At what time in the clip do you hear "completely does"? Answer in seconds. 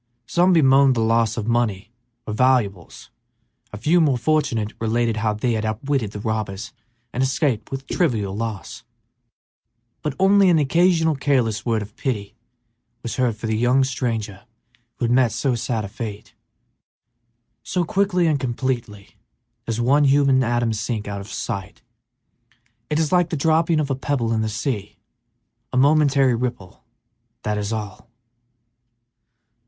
18.39-19.79